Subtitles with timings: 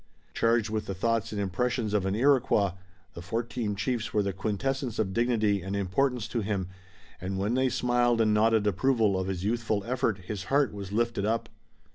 [0.33, 2.71] Charged with the thoughts and impressions of an Iroquois,
[3.13, 6.69] the fourteen chiefs were the quintessence of dignity and importance to him,
[7.21, 11.23] and when they smiled and nodded approval of his youthful effort his heart was lifted
[11.23, 11.49] up.